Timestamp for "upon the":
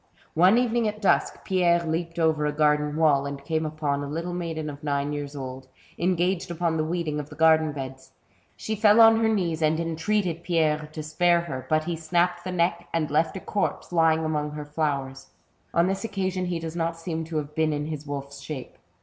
6.49-6.83